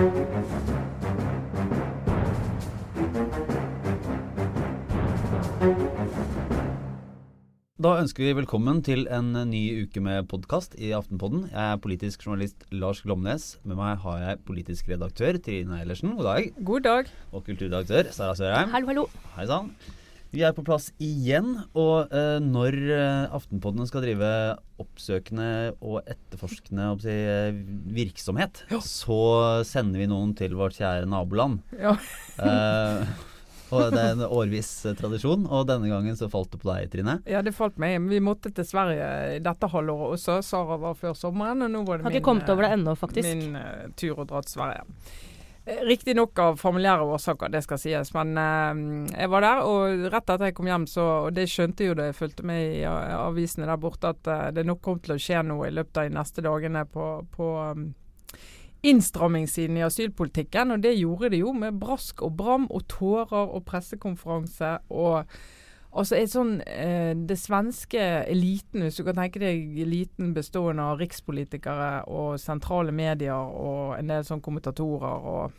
[0.00, 0.06] Da
[8.00, 11.50] ønsker vi velkommen til en ny uke med podkast i Aftenpodden.
[11.52, 13.58] Jeg er politisk journalist Lars Glomnes.
[13.60, 16.16] Med meg har jeg politisk redaktør Trine Eilertsen.
[16.16, 16.48] God dag.
[16.64, 17.14] God dag.
[17.36, 18.72] Og kulturredaktør Sara Sørheim.
[18.72, 19.08] Hallo, hallo.
[19.36, 19.74] Hei sann.
[20.30, 24.28] Vi er på plass igjen, og eh, når eh, Aftenpodden skal drive
[24.78, 25.48] oppsøkende
[25.82, 27.56] og etterforskende si, eh,
[27.96, 29.18] virksomhet, så
[29.66, 31.64] sender vi noen til vårt kjære naboland.
[31.78, 31.96] Ja.
[32.40, 33.10] Eh,
[33.70, 36.88] og det er en årviss eh, tradisjon, og denne gangen så falt det på deg,
[36.90, 37.18] Trine.
[37.28, 37.98] Ja, det falt meg.
[38.10, 40.38] Vi måtte til Sverige i dette halvåret også.
[40.46, 42.96] Sara var før sommeren, og nå var det Har min, ikke kommet over det ennå,
[42.98, 43.28] faktisk.
[43.28, 44.86] min tur å dra til Sverige.
[45.70, 48.12] Eh, Riktignok av familiære årsaker, det skal sies.
[48.14, 48.80] Men eh,
[49.20, 52.08] jeg var der, og rett etter jeg kom hjem, så Og det skjønte jo da
[52.08, 55.44] jeg fulgte med i avisene der borte, at eh, det nok kom til å skje
[55.46, 57.06] noe i løpet av de neste dagene på,
[57.36, 57.86] på um,
[58.82, 60.74] innstrammingssiden i asylpolitikken.
[60.74, 65.36] Og det gjorde det jo med brask og bram og tårer og pressekonferanse og
[65.90, 67.98] Altså et sånn, eh, Det svenske
[68.30, 74.06] eliten, hvis du kan tenke deg eliten bestående av rikspolitikere og sentrale medier og en
[74.06, 75.52] del sånn kommentatorer og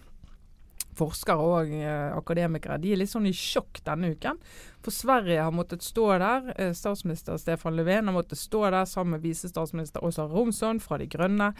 [0.95, 4.39] forskere og eh, akademikere, de er litt sånn i sjokk denne uken.
[4.83, 6.51] For Sverige har måttet stå der.
[6.57, 11.07] Eh, statsminister Stefan Löfven har måttet stå der sammen med visestatsminister Åsa Romsson fra De
[11.11, 11.53] Grønne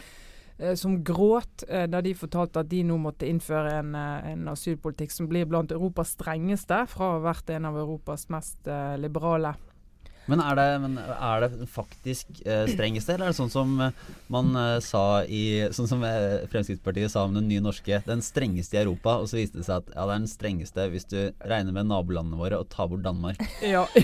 [0.76, 5.14] som gråt eh, da de fortalte at de nå måtte innføre en, eh, en asylpolitikk
[5.14, 9.54] som blir blant Europas strengeste, fra å ha vært en av Europas mest eh, liberale.
[10.30, 14.04] Men er det, men er det faktisk eh, strengeste, eller er det sånn som eh,
[14.30, 15.42] man eh, sa i
[15.74, 19.40] Sånn som eh, Fremskrittspartiet sa om den nye norske, den strengeste i Europa, og så
[19.40, 21.18] viste det seg at ja, det er den strengeste hvis du
[21.50, 23.42] regner med nabolandene våre og tar bort Danmark.
[23.66, 23.86] Ja,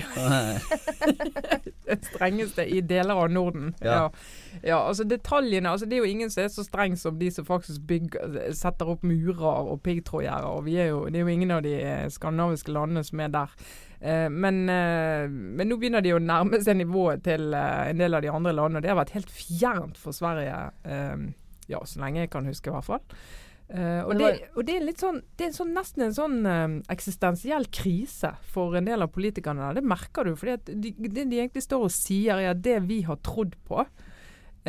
[1.09, 3.71] Eh, den strengeste i deler av Norden.
[3.81, 3.95] Ja.
[3.95, 4.03] Ja.
[4.63, 7.45] Ja, altså detaljene altså Det er jo ingen som er så streng som de som
[7.47, 10.47] faktisk bygger, setter opp murer og piggtrådgjerder.
[10.47, 13.33] Og vi er jo, det er jo ingen av de eh, skandinaviske landene som er
[13.33, 13.57] der.
[13.99, 18.17] Eh, men, eh, men nå begynner de å nærme seg nivået til eh, en del
[18.17, 18.81] av de andre landene.
[18.81, 21.29] og Det har vært helt fjernt for Sverige, eh,
[21.69, 23.05] ja, så lenge jeg kan huske i hvert fall.
[23.69, 26.79] Uh, og, det, og det er litt sånn, det er sånn, nesten en sånn uh,
[26.89, 29.67] eksistensiell krise for en del av politikerne.
[29.77, 30.33] Det merker du.
[30.39, 33.85] fordi de, det de egentlig står og sier, er at det vi har trodd på,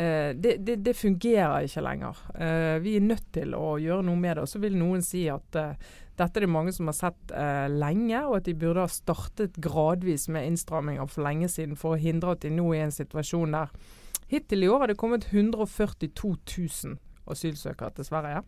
[0.01, 2.21] eh, det, det, det fungerer ikke lenger.
[2.35, 4.45] Uh, vi er nødt til å gjøre noe med det.
[4.45, 7.31] Og så vil noen si at uh, dette er det mange som har sett
[7.71, 12.01] lenge, og at de burde ha startet gradvis med innstramminger for lenge siden for å
[12.01, 13.71] hindre at de nå er i en situasjon der
[14.31, 16.93] Hittil i år har det kommet 142 000
[17.27, 18.43] asylsøkere til Sverige.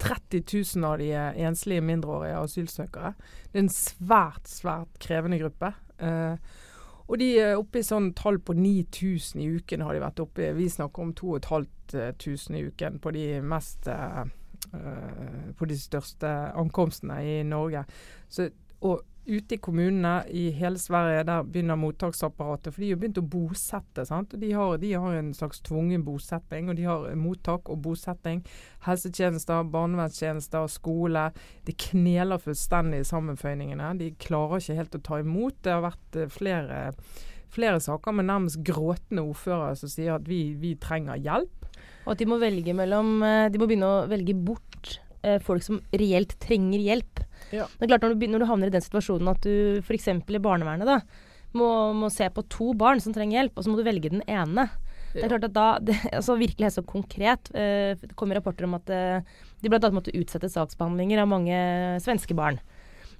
[0.00, 0.42] 30
[0.76, 3.14] 000 av de er enslige mindreårige asylsøkere.
[3.52, 5.72] Det er en svært, svært krevende gruppe.
[5.96, 6.36] Eh,
[7.10, 10.44] og de er oppe i sånn tall på 9000 i uken har de vært oppe
[10.46, 10.52] i.
[10.54, 14.20] Vi snakker om 2500 i uken på de mest eh,
[14.78, 17.82] eh, På de største ankomstene i Norge.
[18.30, 18.46] Så,
[18.86, 22.74] og ute i kommunene i hele Sverige, der begynner mottaksapparatet.
[22.74, 24.04] For de har begynt å bosette.
[24.06, 24.34] sant?
[24.42, 26.70] De har, de har en slags tvungen bosetting.
[26.70, 28.42] Og de har mottak og bosetting.
[28.86, 31.28] Helsetjenester, barnevernstjenester, skole.
[31.66, 33.92] Det kneler fullstendig i sammenføyningene.
[34.00, 35.60] De klarer ikke helt å ta imot.
[35.62, 36.80] Det har vært eh, flere,
[37.54, 41.70] flere saker med nærmest gråtende ordførere som sier at vi, vi trenger hjelp.
[42.06, 45.80] Og at de må mellom eh, De må begynne å velge bort eh, folk som
[45.92, 47.24] reelt trenger hjelp.
[47.54, 47.66] Ja.
[47.66, 50.08] Det er klart Når du, når du havner i den situasjonen at du f.eks.
[50.08, 51.00] i barnevernet da,
[51.56, 54.22] må, må se på to barn som trenger hjelp, og så må du velge den
[54.30, 54.68] ene.
[55.10, 57.52] Det er klart at da, det, altså Virkelig helt så konkret.
[57.54, 59.24] Eh, det kommer rapporter om at eh,
[59.60, 59.90] de bl.a.
[59.94, 61.56] måtte utsette saksbehandlinger av mange
[62.04, 62.60] svenske barn.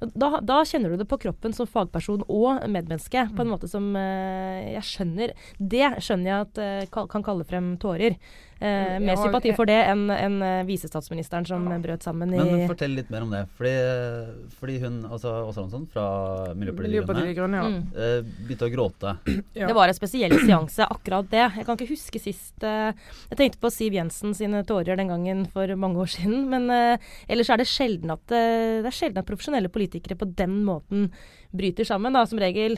[0.01, 3.91] Da, da kjenner du det på kroppen som fagperson og medmenneske på en måte som
[4.01, 8.17] eh, jeg skjønner Det skjønner jeg at eh, kan kalle frem tårer.
[8.61, 11.79] Eh, mer har- sympati for det enn enn, eh, visestatsministeren som Ja.
[11.79, 13.49] brøt sammen Men fortell litt mer om det.
[13.57, 17.69] Fordi, fordi hun, altså Åsa Hansson fra Miljøpartiet De Grønne, Grønne, ja.
[17.69, 17.83] mm.
[17.97, 19.17] eh, begynte å gråte.
[19.55, 19.67] ja.
[19.67, 21.47] Det var en spesiell seanse, akkurat det.
[21.57, 22.93] Jeg kan ikke huske sist eh,
[23.31, 26.49] Jeg tenkte på Siv Jensen sine tårer den gangen for mange år siden.
[26.51, 26.99] Men eh,
[27.29, 31.11] ellers er det sjelden at, eh, det er sjelden at profesjonelle politikere på den måten
[31.55, 32.13] bryter sammen.
[32.13, 32.27] Da.
[32.29, 32.77] Som regel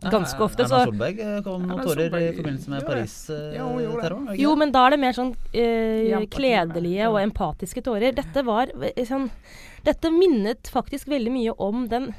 [0.00, 0.74] ganske ofte ofte.
[0.74, 2.86] Erna Solberg eh, kom noen tårer i forbindelse med.
[2.88, 4.30] Paris-terroren.
[4.40, 8.16] jo, men da er det mer sånn eh, kledelige og empatiske tårer.
[8.16, 9.30] Dette var eh, sånn
[9.80, 12.10] Dette minnet faktisk veldig mye om den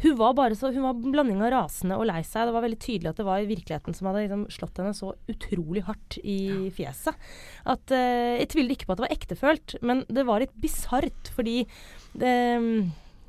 [0.00, 2.48] hun var bare så, hun var blanding av rasende og lei seg.
[2.48, 5.82] Det var veldig tydelig at det var virkeligheten som hadde liksom slått henne så utrolig
[5.84, 7.28] hardt i fjeset.
[7.68, 11.32] At, eh, jeg tviler ikke på at det var ektefølt, men det var litt bisart
[11.36, 11.58] fordi
[12.16, 12.32] det,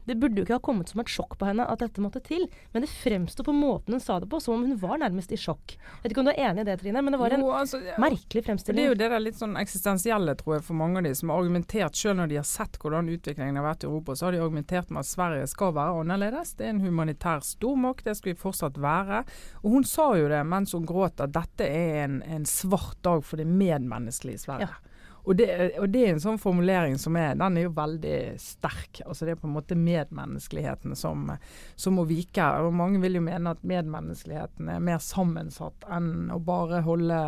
[0.05, 2.47] Det burde jo ikke ha kommet som et sjokk på henne at dette måtte til.
[2.73, 5.39] Men det fremsto på måten hun sa det på, som om hun var nærmest i
[5.39, 5.75] sjokk.
[5.75, 7.51] Jeg vet ikke om du er enig i det, Trine, men det var en Jo,
[7.57, 7.95] altså, ja.
[8.01, 11.13] merkelig Det er jo det der litt sånn eksistensielle, tror jeg, for mange av de
[11.17, 14.27] som har argumentert, selv når de har sett hvordan utviklingen har vært i Europa, så
[14.27, 16.55] har de argumentert med at Sverige skal være annerledes.
[16.57, 19.23] Det er en humanitær stormakt, det skal vi fortsatt være.
[19.63, 23.25] Og hun sa jo det mens hun gråt, at dette er en, en svart dag
[23.25, 24.71] for det medmenneskelige i Sverige.
[24.71, 24.90] Ja.
[25.23, 25.47] Og det,
[25.77, 29.03] og det er en sånn formulering som er Den er jo veldig sterk.
[29.05, 31.29] Altså Det er på en måte medmenneskeligheten som,
[31.75, 32.47] som må vike.
[32.65, 37.21] Og mange vil jo mene at medmenneskeligheten er mer sammensatt enn å bare holde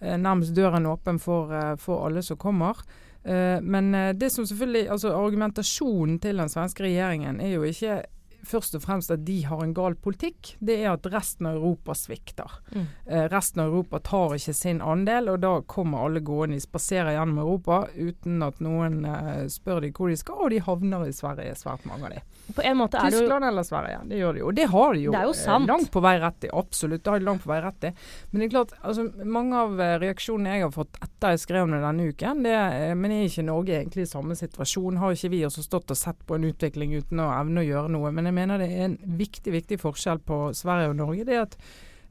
[0.00, 2.82] eh, nærmest døren åpen for, eh, for alle som kommer.
[3.22, 8.02] Eh, Men eh, det som selvfølgelig, altså argumentasjonen til den svenske regjeringen er jo ikke
[8.46, 11.94] først og fremst at de har en gal politikk, det er at resten av Europa
[11.96, 12.58] svikter.
[12.74, 12.86] Mm.
[13.06, 17.14] Eh, resten av Europa tar ikke sin andel, og da kommer alle gående, de spaserer
[17.16, 21.14] gjennom Europa uten at noen eh, spør de hvor de skal, og de havner i
[21.16, 22.24] Sverige, svært mange av de.
[22.52, 24.50] På en måte er det jo Tyskland eller Sverige, det gjør de jo.
[24.52, 26.48] Det har de jo, Det jo eh, langt på vei rett i.
[26.52, 27.92] Absolutt, det har de langt på vei rett i.
[28.32, 31.62] Men det er klart, altså, mange av eh, reaksjonene jeg har fått etter jeg skrev
[31.68, 34.98] om det denne uken, det, er- men er ikke Norge egentlig i samme situasjon?
[35.00, 37.94] Har ikke vi også stått og sett på en utvikling uten å evne å gjøre
[37.94, 38.10] noe?
[38.12, 41.24] Men jeg mener det er en viktig, viktig forskjell på Sverige og Norge.
[41.30, 41.56] Det er at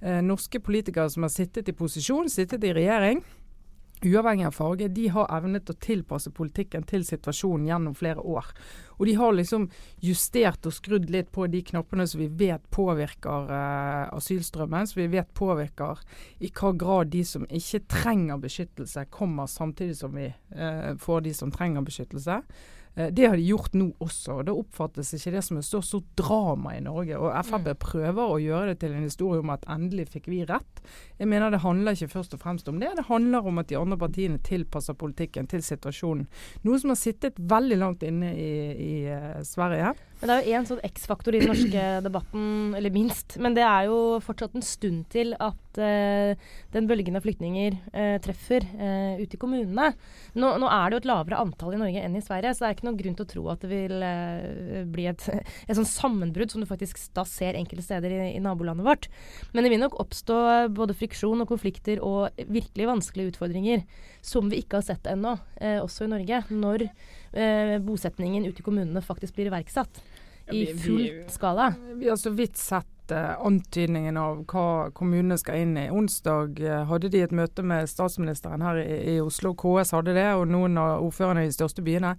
[0.02, 3.22] eh, norske politikere som har sittet i posisjon, sittet i regjering,
[4.06, 8.50] uavhengig av farge, de har evnet å tilpasse politikken til situasjonen gjennom flere år.
[8.98, 9.68] Og de har liksom
[10.04, 15.08] justert og skrudd litt på de knappene som vi vet påvirker eh, asylstrømmen, som vi
[15.16, 16.04] vet påvirker
[16.40, 21.34] i hva grad de som ikke trenger beskyttelse, kommer samtidig som vi eh, får de
[21.38, 22.42] som trenger beskyttelse.
[22.96, 25.88] Eh, Det har de gjort nå også, og da oppfattes ikke det som et stort,
[25.88, 27.18] stort drama i Norge.
[27.18, 30.84] Og Frp prøver å gjøre det til en historie om at endelig fikk vi rett.
[31.20, 33.80] Jeg mener det handler ikke først og fremst om det, det handler om at de
[33.80, 36.28] andre partiene tilpasser politikken til situasjonen.
[36.64, 39.94] Noe som har sittet veldig langt inne i, i eh, Sverige.
[40.22, 42.44] Men det er jo én sånn X-faktor i den norske debatten,
[42.78, 43.40] eller minst.
[43.42, 48.18] Men det er jo fortsatt en stund til at uh, den bølgen av flyktninger uh,
[48.22, 49.88] treffer uh, ute i kommunene.
[50.38, 52.70] Nå, nå er det jo et lavere antall i Norge enn i Sverige, så det
[52.70, 54.06] er ikke noen grunn til å tro at det vil
[54.94, 55.26] bli et,
[55.68, 59.10] et sånn sammenbrudd som du faktisk da ser enkelte steder i, i nabolandet vårt.
[59.56, 60.38] Men det vil nok oppstå
[60.78, 63.88] både friksjon og konflikter og virkelig vanskelige utfordringer
[64.22, 65.34] som vi ikke har sett ennå,
[65.82, 66.86] også i Norge, når
[67.82, 70.02] bosetningen ute i kommunene faktisk blir iverksatt
[70.54, 71.74] i full skala.
[71.96, 75.88] Vi har så vidt sett eh, antydningen av hva kommunene skal inn i.
[75.92, 79.54] Onsdag eh, hadde de et møte med statsministeren her i, i Oslo.
[79.58, 82.16] KS hadde det, og noen av ordførerne i de største byene.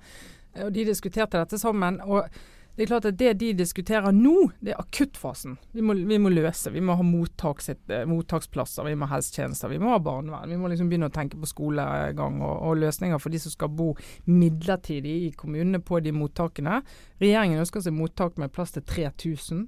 [0.54, 2.00] Eh, og De diskuterte dette sammen.
[2.04, 2.28] og
[2.72, 5.58] det er klart at det de diskuterer nå, det er akuttfasen.
[5.76, 6.70] Vi må, vi må løse.
[6.72, 10.48] Vi må ha eh, mottaksplasser, vi må ha helsetjenester, vi må ha barnevern.
[10.48, 13.74] Vi må liksom begynne å tenke på skolegang og, og løsninger for de som skal
[13.76, 13.90] bo
[14.24, 16.80] midlertidig i kommunene på de mottakene.
[17.20, 19.66] Regjeringen ønsker seg mottak med plass til 3000.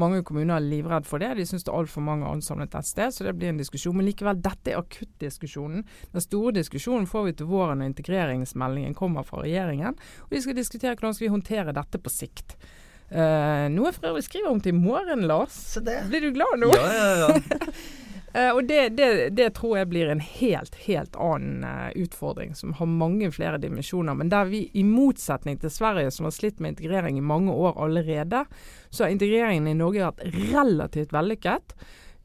[0.00, 1.32] Mange kommuner er livredd for det.
[1.38, 3.94] De syns det er altfor mange ansamlet et sted, så det blir en diskusjon.
[3.96, 5.84] Men likevel, dette er akuttdiskusjonen.
[6.14, 9.98] Den store diskusjonen får vi til våren når integreringsmeldingen kommer fra regjeringen.
[10.26, 12.56] Og de skal diskutere hvordan skal vi håndtere dette på sikt.
[13.14, 15.58] Uh, noe jeg for øvrig skriver om til i morgen, Lars.
[15.84, 16.72] Blir du glad nå?
[16.74, 17.68] Ja, ja, ja.
[18.34, 19.08] Eh, og det, det,
[19.38, 24.16] det tror jeg blir en helt, helt annen eh, utfordring, som har mange flere dimensjoner.
[24.18, 27.78] Men der vi, i motsetning til Sverige, som har slitt med integrering i mange år
[27.84, 28.44] allerede,
[28.90, 31.76] så har integreringen i Norge vært relativt vellykket.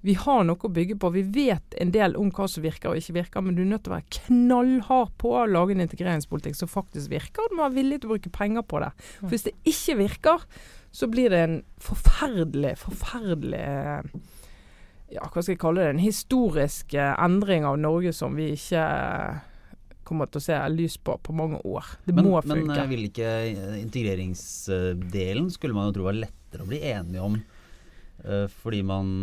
[0.02, 1.12] Vi har noe å bygge på.
[1.14, 3.86] Vi vet en del om hva som virker og ikke virker, men du er nødt
[3.86, 7.82] til å være knallhard på å lage en integreringspolitikk som faktisk virker, du må være
[7.82, 8.90] villig til å bruke penger på det.
[9.20, 10.50] For hvis det ikke virker,
[10.96, 14.14] så blir det en forferdelig, forferdelig eh,
[15.14, 18.82] ja, hva skal jeg kalle det, en historisk eh, endring av Norge som vi ikke
[18.82, 19.40] eh,
[20.10, 21.96] kommer til å se lys på på mange år.
[22.06, 22.76] Det Men, må men funke.
[22.76, 27.40] Men vil ikke eh, integreringsdelen skulle man jo tro var lettere å bli enige om,
[28.26, 29.18] eh, fordi man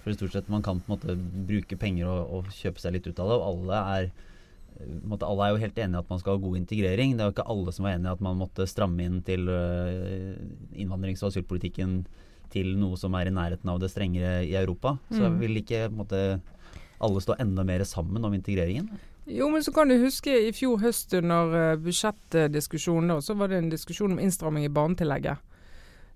[0.00, 3.06] for stort sett man kan på en måte bruke penger og, og kjøpe seg litt
[3.06, 6.14] ut av det, og alle er eh, måte, alle er jo helt enige i at
[6.14, 7.14] man skal ha god integrering.
[7.14, 9.50] Det er jo ikke alle som var enige i at man måtte stramme inn til
[9.52, 10.34] eh,
[10.80, 12.00] innvandrings- og asylpolitikken
[12.50, 14.96] til noe som er i nærheten av det strengere i Europa.
[15.10, 15.38] Så Mm.
[15.40, 16.40] vil ikke måte,
[17.00, 18.90] alle stå enda mer sammen om integreringen?
[19.30, 23.58] Jo, men så kan du huske i fjor høst under uh, budsjettdiskusjonen, så var det
[23.58, 25.38] en diskusjon om innstramming i barnetillegget.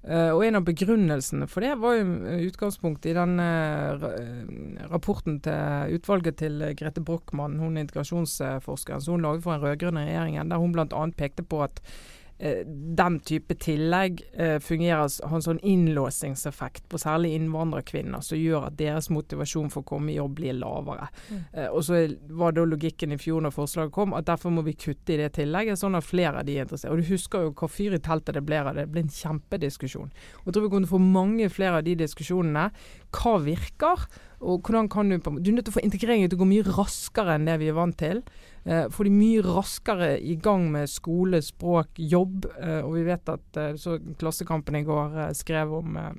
[0.05, 4.83] Uh, og en av begrunnelsene for det var jo eh, utgangspunktet i den eh, eh,
[4.91, 10.05] rapporten til utvalget til eh, Grete Brochmann, hun integrasjonsforskeren som hun laget for den rød-grønne
[10.05, 11.07] regjeringen, der hun bl.a.
[11.17, 11.91] pekte på at eh,
[12.39, 18.79] den type tillegg eh, fungerer har en sånn innlåsingseffekt på særlig innvandrerkvinner, som gjør at
[18.79, 21.07] deres motivasjon for å komme i jobb blir lavere.
[21.31, 21.45] Mm.
[21.53, 22.01] Eh, og så
[22.35, 25.31] var da logikken i fjor når forslaget kom, at derfor må vi kutte i det
[25.39, 26.91] tillegget, sånn at flere av de er interessert.
[26.91, 28.89] Og du husker jo hva fyr i teltet det ble av det.
[28.89, 30.11] Det ble en kjempediskusjon.
[30.43, 32.67] Og jeg tror vi kommer til å få mange flere av de diskusjonene.
[33.15, 34.09] Hva virker?
[34.45, 36.67] Og hvordan kan Du Du er nødt til å få integreringen til å gå mye
[36.67, 38.23] raskere enn det vi er vant til.
[38.65, 42.47] Eh, få de mye raskere i gang med skole, språk, jobb.
[42.61, 46.13] Eh, og vi vet at eh, så Klassekampen i går eh, skrev om eh,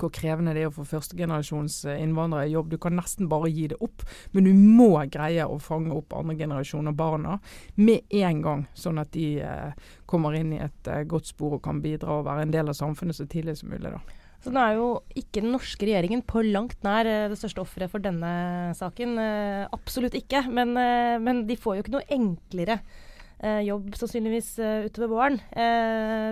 [0.00, 2.72] hvor krevende det er å få førstegenerasjons eh, innvandrere i jobb.
[2.72, 6.36] Du kan nesten bare gi det opp, men du må greie å fange opp andre
[6.40, 7.38] generasjoner barna
[7.76, 9.44] med en gang, sånn at de
[10.06, 13.16] kommer inn i et godt spor og kan bidra og være en del av samfunnet
[13.16, 13.92] så tidlig som mulig.
[13.92, 14.23] da.
[14.44, 17.92] Så nå er jo ikke den norske regjeringen på langt nær eh, det største offeret
[17.92, 19.16] for denne saken.
[19.20, 20.44] Eh, absolutt ikke.
[20.52, 22.82] Men, eh, men, de får jo ikke noe enklere
[23.44, 24.54] jobb sannsynligvis
[24.86, 25.34] utover våren.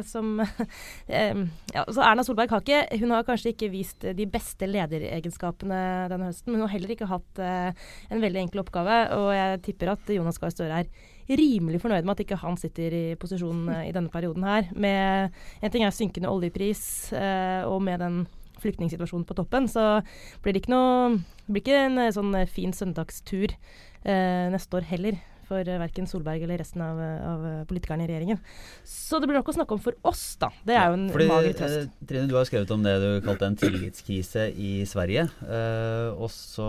[0.09, 0.38] som
[1.11, 6.31] ja, Så Erna Solberg har ikke Hun har kanskje ikke vist de beste lederegenskapene denne
[6.31, 9.02] høsten, men hun har heller ikke hatt en veldig enkel oppgave.
[9.19, 10.88] Og jeg tipper at Jonas Gahr Støre er
[11.29, 14.71] rimelig fornøyd med at ikke han sitter i posisjon eh, i denne perioden her.
[14.75, 18.23] Med En ting er synkende oljepris, eh, og med den
[18.62, 20.02] flyktningsituasjonen på toppen, så
[20.43, 23.57] blir det ikke noe blir ikke en eh, sånn fin søndagstur
[24.02, 25.14] neste år heller
[25.52, 28.40] for uh, verken Solberg eller resten av, av, politikerne i regjeringen.
[28.88, 30.49] Så det blir nok å snakke om for oss, da.
[30.66, 31.78] Det er jo en Fordi, mager trøst.
[31.85, 35.26] Eh, Trine, du har skrevet om det du kalte en tillitskrise i Sverige.
[35.44, 36.66] Eh, og så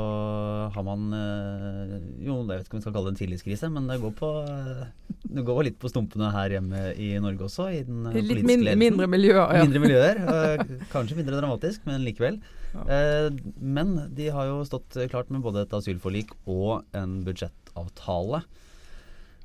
[0.73, 1.93] har man eh,
[2.25, 4.31] Jo, jeg vet ikke om vi skal kalle det en tillitskrise, men det går, på,
[4.43, 7.69] eh, det går litt på stumpene her hjemme i Norge også.
[7.73, 8.83] I den litt politiske min, ledelsen.
[8.83, 9.63] Mindre miljøer, ja.
[9.67, 10.23] Mindre miljøer.
[10.95, 12.41] kanskje mindre dramatisk, men likevel.
[12.73, 18.43] Men de har jo stått klart med både et asylforlik og en budsjettavtale.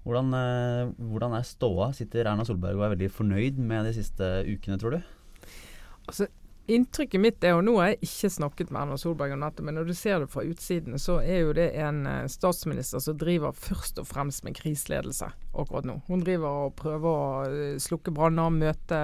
[0.08, 1.92] Hvordan, eh, hvordan, er ståa?
[1.92, 5.00] Sitter Erna Solberg og er veldig fornøyd med de siste ukene, tror du?
[6.08, 6.30] Altså,
[6.68, 9.78] Inntrykket mitt er, og nå har jeg ikke snakket med Erna Solberg om dette, men
[9.78, 13.56] når du ser det fra utsiden, så er jo det en eh, statsminister som driver
[13.56, 15.96] først og fremst med kriseledelse akkurat nå.
[16.10, 19.00] Hun driver og prøver å eh, slukke branner, møte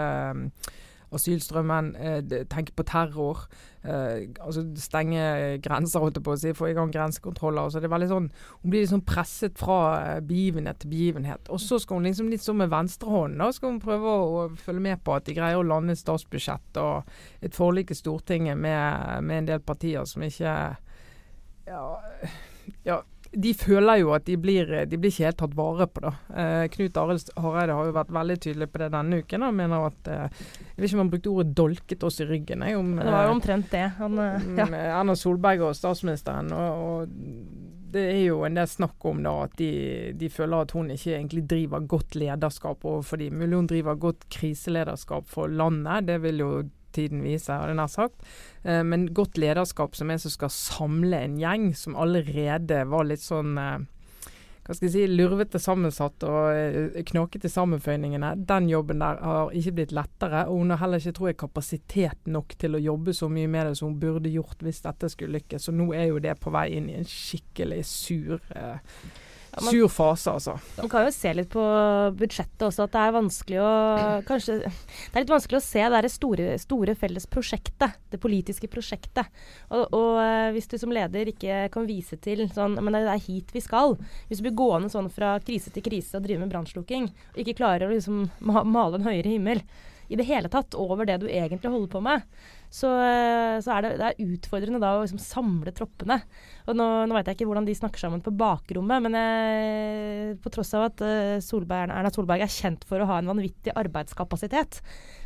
[1.15, 3.47] asylstrømmen, eh, tenke på terror.
[3.85, 7.71] Eh, altså Stenge grenser, holdt jeg på å si, få i gang grensekontroller.
[7.71, 8.31] Så det er sånn,
[8.63, 9.79] Hun blir liksom presset fra
[10.17, 11.49] eh, begivenhet til begivenhet.
[11.49, 14.81] Og så skal hun liksom litt sånn med venstrehånden da skal hun prøve å, følge
[14.81, 17.11] med på at de greier å lande et statsbudsjett og
[17.45, 20.55] et forlik i Stortinget med, med en del partier som ikke
[21.67, 21.83] ja,
[22.85, 23.03] ja
[23.35, 26.03] de føler jo at de blir, de blir ikke helt tatt vare på.
[26.05, 26.13] da.
[26.35, 29.47] Eh, Knut Arild Hareide har jo vært veldig tydelig på det denne uken.
[29.47, 30.27] Han mener at eh,
[30.75, 32.67] Jeg vet ikke om han brukte ordet 'dolket oss i ryggen'.
[32.69, 33.87] Jeg, om, det var jo omtrent det.
[33.99, 34.69] Han, eh, ja.
[35.01, 36.53] Erna Solberg og statsministeren.
[36.53, 37.09] Og, og,
[37.95, 39.71] det er jo en del snakk om da at de,
[40.19, 43.37] de, føler at hun ikke egentlig driver godt lederskap overfor dem.
[43.39, 46.09] Mulig hun driver godt kriselederskap for landet.
[46.09, 46.51] Det vil jo
[46.95, 48.29] tiden viser, hadde jeg nær sagt.
[48.63, 53.25] Eh, men godt lederskap som er som skal samle en gjeng som allerede var litt
[53.25, 53.83] sånn eh,
[54.65, 58.31] hva skal jeg si, lurvete sammensatt og eh, knakete sammenføyningene.
[58.49, 60.47] Den jobben der har ikke blitt lettere.
[60.49, 63.69] Og hun har heller ikke tror jeg, kapasitet nok til å jobbe så mye med
[63.69, 65.69] det som hun burde gjort hvis dette skulle lykkes.
[65.69, 68.81] Så nå er jo det på vei inn i en skikkelig sur eh,
[69.55, 70.55] ja, Sur fase, altså.
[70.81, 71.65] Man kan jo se litt på
[72.19, 73.71] budsjettet også, at det er vanskelig å
[74.29, 77.97] Kanskje Det er litt vanskelig å se det store, store felles prosjektet.
[78.11, 79.31] Det politiske prosjektet.
[79.71, 83.25] Og, og, eh, hvis du som leder ikke kan vise til sånn Men det er
[83.25, 83.97] hit vi skal.
[84.29, 87.59] Hvis du blir gående sånn fra krise til krise og drive med brannslukking, og ikke
[87.63, 89.63] klarer å liksom male en høyere himmel
[90.09, 92.27] i det hele tatt over det du egentlig holder på med,
[92.75, 96.19] så, eh, så er det, det, er utfordrende da å liksom samle troppene.
[96.67, 100.53] Og nå, nå vet jeg ikke hvordan de snakker sammen på bakrommet, men jeg, på
[100.55, 104.81] tross av at eh, Solberg, Erna Solberg er kjent for å ha en vanvittig arbeidskapasitet,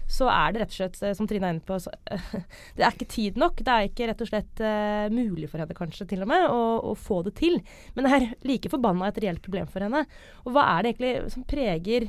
[0.08, 1.92] så er det rett og slett, eh, som Trine er inne på, så,
[2.76, 3.64] det er ikke tid nok.
[3.64, 6.62] Det er ikke rett og slett uh, mulig for henne kanskje til og med å,
[6.92, 7.58] å, få det til.
[7.96, 10.06] Men det er like forbanna et reelt problem for henne.
[10.46, 12.08] Og hva er det egentlig som preger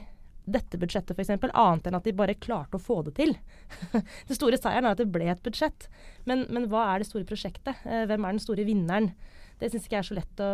[0.51, 3.35] dette budsjettet f.eks., annet enn at de bare klarte å få det til.
[4.29, 5.89] det store seieren er at det ble et budsjett.
[6.29, 7.81] Men, men hva er det store prosjektet?
[7.85, 9.11] Eh, hvem er den store vinneren?
[9.59, 10.51] Det syns ikke jeg er så lett å,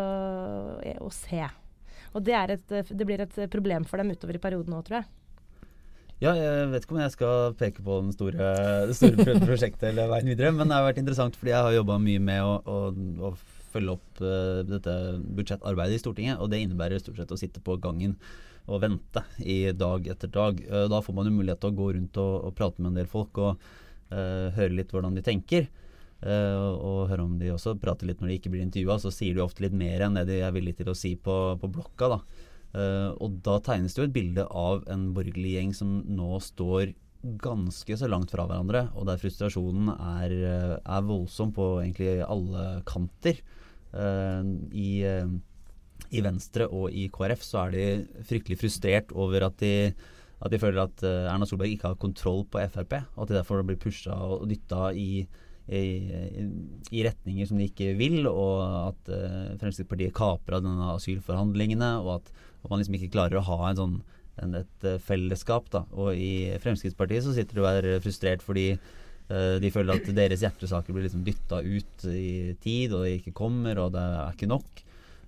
[1.06, 1.44] å se.
[2.16, 5.12] Og det, et, det, blir et problem for dem utover i perioden nå, tror jeg.
[6.24, 8.52] Ja, jeg vet ikke om jeg skal peke på det store,
[8.96, 12.22] store prosjektet eller veien videre, men det har vært interessant fordi jeg har jobba mye
[12.24, 12.78] med å, å,
[13.28, 13.34] å
[13.74, 14.22] følge opp
[14.70, 14.94] dette
[15.36, 18.16] budsjettarbeidet i Stortinget, og det innebærer stort sett å sitte på gangen
[18.66, 20.62] og vente i dag etter dag.
[20.70, 23.02] Uh, da får man jo mulighet til å gå rundt og, og prate med en
[23.02, 23.66] del folk og
[24.14, 25.70] uh, høre litt hvordan de tenker.
[26.26, 29.00] Uh, og høre om de også prater litt når de ikke blir intervjua.
[29.02, 31.40] Så sier de ofte litt mer enn det de er villige til å si på,
[31.62, 32.18] på blokka.
[32.18, 32.22] da.
[32.76, 36.96] Uh, og da tegnes det jo et bilde av en borgerlig gjeng som nå står
[37.42, 42.82] ganske så langt fra hverandre, og der frustrasjonen er, eh, er voldsom på egentlig alle
[42.86, 43.42] kanter.
[43.96, 44.44] Uh,
[44.76, 45.28] I, eh,
[46.16, 49.94] I Venstre og i KrF så er de fryktelig frustrert over at de,
[50.42, 53.40] at de føler at eh, Erna Solberg ikke har kontroll på Frp, og at de
[53.40, 55.26] derfor blir pusha og dytta i
[55.66, 55.82] i,
[56.94, 58.60] i, retninger som de ikke vil, og
[58.92, 62.30] at uh, Fremskrittspartiet av denne asylforhandlingene, og at,
[62.62, 63.96] at, man liksom ikke klarer å ha en sånn,
[64.44, 65.72] en, et uh, fellesskap.
[65.74, 65.86] Da.
[65.98, 68.74] Og i Fremskrittspartiet så sitter de og er frustrert fordi
[69.26, 73.80] de føler at deres hjertesaker blir liksom dytta ut i tid, og de ikke kommer,
[73.82, 74.84] og det er ikke nok.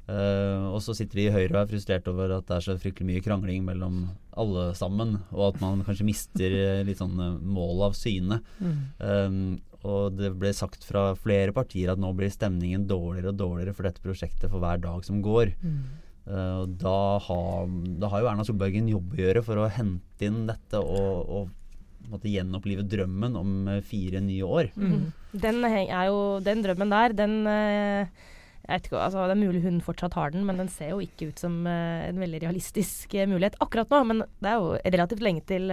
[0.08, 2.78] Uh, og så sitter vi i Høyre og er frustrert over at det er så
[2.80, 4.06] fryktelig mye krangling mellom
[4.40, 6.54] alle sammen, og at man kanskje mister
[6.88, 8.40] litt sånn mål av syne.
[8.62, 8.78] Mm.
[9.04, 9.42] Um,
[9.88, 13.88] og det ble sagt fra flere partier at nå blir stemningen dårligere og dårligere for
[13.88, 15.54] dette prosjektet for hver dag som går.
[15.60, 15.82] Mm.
[16.28, 20.28] Uh, da, har, da, har, jo Erna Solberg en jobb å gjøre for å hente
[20.28, 24.72] inn dette og, og måtte gjenopplive drømmen om fire nye år.
[24.80, 25.12] Mm.
[25.36, 28.28] Den, jo, den, drømmen der, den uh,
[28.66, 31.40] ikke, altså, Det er mulig hun fortsatt har den, men den ser jo ikke ut
[31.40, 34.02] som uh, en veldig realistisk mulighet akkurat nå.
[34.10, 35.72] Men det er jo relativt lenge til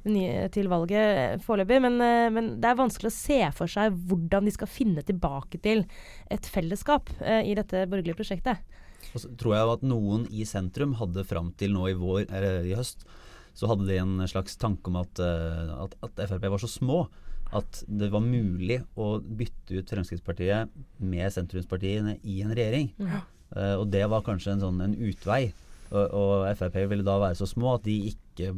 [0.00, 1.76] til valget foreløpig.
[1.84, 1.98] Men,
[2.32, 5.84] men, det er vanskelig å se for seg hvordan de skal finne tilbake til
[6.32, 8.62] et fellesskap uh, i dette borgerlige prosjektet.
[9.12, 12.68] Og så tror jeg at noen i sentrum hadde fram til nå i, vår, eller
[12.68, 13.04] i høst,
[13.56, 17.02] så hadde de en slags tanke om at, uh, at, at Frp var så små
[17.56, 20.70] at det var mulig å bytte ut Fremskrittspartiet
[21.02, 22.92] med sentrumspartiene i en regjering.
[23.02, 23.24] Ja.
[23.50, 25.48] Uh, og det var kanskje en sånn en utvei.
[25.90, 28.52] Og, og, Frp ville da være så små at de ikke,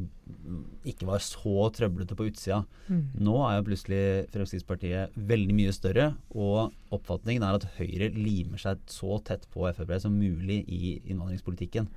[0.88, 2.60] ikke var så trøblete på utsida.
[2.92, 3.06] Mm.
[3.24, 4.02] Nå er jo plutselig
[4.34, 9.96] Fremskrittspartiet veldig mye større, og oppfatningen er at Høyre limer seg så tett på Frp
[10.04, 11.88] som mulig i innvandringspolitikken.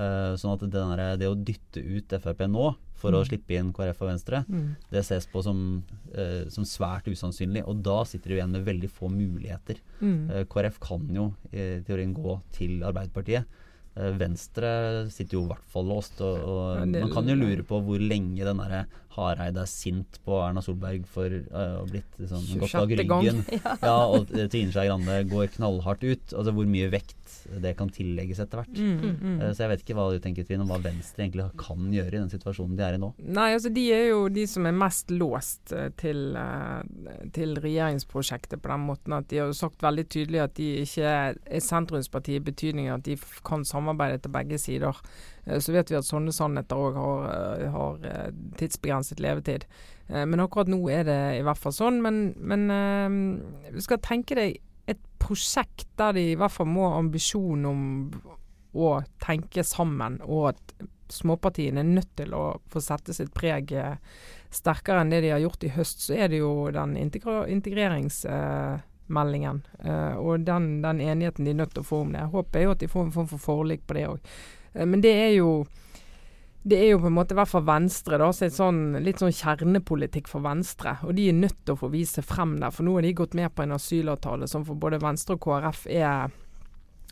[0.00, 3.18] Uh, sånn at det, der, det, å dytte ut Frp nå for mm.
[3.18, 4.62] å slippe inn KrF og Venstre, mm.
[4.92, 5.58] det ses på som,
[6.14, 7.66] uh, som, svært usannsynlig.
[7.68, 9.82] Og da sitter de igjen med veldig få muligheter.
[10.00, 13.60] Uh, KrF kan jo i teorien gå til Arbeiderpartiet.
[13.98, 14.70] Eh, Venstre
[15.10, 16.20] sitter jo i hvert fall låst.
[16.22, 18.84] Og, og man kan jo lure på hvor lenge den derre
[19.16, 23.42] Hareide er sint på Erna Solberg for uh, å blitt sånn, gått bak ryggen.
[23.60, 23.74] Ja.
[23.82, 23.94] ja.
[24.14, 26.34] og Trine Skei Grande går knallhardt ut.
[26.36, 27.16] Altså Hvor mye vekt
[27.60, 28.76] det kan tillegges etter hvert.
[28.76, 29.38] Mm, mm, mm.
[29.40, 32.12] Uh, så jeg vet ikke hva du tenker Trine, om hva Venstre egentlig kan gjøre
[32.14, 33.12] i den situasjonen de er i nå.
[33.26, 36.38] Nei, altså De er jo de som er mest låst til,
[37.34, 41.10] til regjeringsprosjektet på den måten at de har jo sagt veldig tydelig at de ikke
[41.10, 44.96] er sentrumspartiet i betydningen at de kan samarbeide til begge sider.
[45.44, 49.64] Eh, så vet vi at sånne sannheter òg har, eh, har, eh, tidsbegrenset levetid.
[50.10, 52.02] Men akkurat nå er det i hvert fall sånn.
[52.02, 52.68] Men, men
[53.70, 58.10] du skal tenke deg et prosjekt der de i hvert fall må ha ambisjon om
[58.74, 60.72] å tenke sammen, og at
[61.14, 63.98] småpartiene er nødt til å få sette sitt preg
[64.50, 69.62] sterkere enn det de har gjort i høst, så er det jo den integreringsmeldingen
[70.18, 72.32] og den, den, enigheten de er nødt til å få om det.
[72.34, 74.18] Håpet er jo at de får en form for forlik på det òg.
[74.74, 75.52] Eh, men det er jo
[76.62, 79.32] det er jo på en måte i hvert fall Venstre, da, så sånn, litt sånn
[79.32, 80.98] kjernepolitikk for Venstre.
[81.08, 83.36] Og de er nødt til å få vise frem der, for nå har de gått
[83.38, 86.36] med på en asylavtale som for både Venstre og KrF er